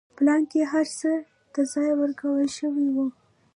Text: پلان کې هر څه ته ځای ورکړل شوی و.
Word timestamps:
پلان 0.15 0.41
کې 0.51 0.61
هر 0.71 0.85
څه 0.99 1.11
ته 1.53 1.61
ځای 1.73 1.89
ورکړل 2.01 2.47
شوی 2.57 2.87
و. 2.95 2.97